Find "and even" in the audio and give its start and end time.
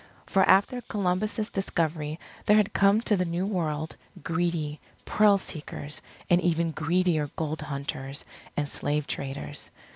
6.27-6.71